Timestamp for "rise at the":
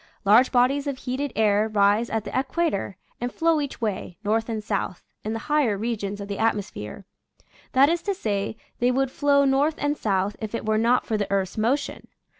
1.67-2.31